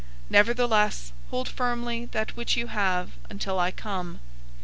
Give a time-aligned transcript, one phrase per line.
[0.01, 4.19] 002:025 Nevertheless, hold firmly that which you have, until I come.